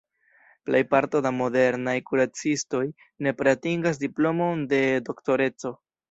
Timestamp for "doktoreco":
5.11-5.73